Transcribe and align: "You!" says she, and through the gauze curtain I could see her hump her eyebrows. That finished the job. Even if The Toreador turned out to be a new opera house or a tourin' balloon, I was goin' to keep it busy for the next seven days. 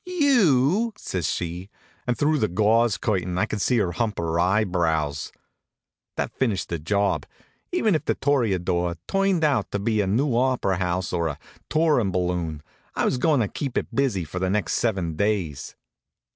"You!" 0.03 0.93
says 0.97 1.27
she, 1.29 1.69
and 2.07 2.17
through 2.17 2.39
the 2.39 2.47
gauze 2.47 2.97
curtain 2.97 3.37
I 3.37 3.45
could 3.45 3.61
see 3.61 3.77
her 3.77 3.91
hump 3.91 4.17
her 4.17 4.39
eyebrows. 4.39 5.31
That 6.17 6.33
finished 6.35 6.69
the 6.69 6.79
job. 6.79 7.27
Even 7.71 7.93
if 7.93 8.05
The 8.05 8.15
Toreador 8.15 8.95
turned 9.07 9.43
out 9.43 9.69
to 9.69 9.77
be 9.77 10.01
a 10.01 10.07
new 10.07 10.35
opera 10.35 10.77
house 10.77 11.13
or 11.13 11.27
a 11.27 11.37
tourin' 11.69 12.09
balloon, 12.09 12.63
I 12.95 13.05
was 13.05 13.19
goin' 13.19 13.41
to 13.41 13.47
keep 13.47 13.77
it 13.77 13.93
busy 13.93 14.23
for 14.23 14.39
the 14.39 14.49
next 14.49 14.73
seven 14.73 15.15
days. 15.17 15.75